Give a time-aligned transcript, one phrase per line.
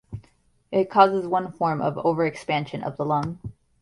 [0.71, 3.37] It causes one form of "overexpansion" of the lung.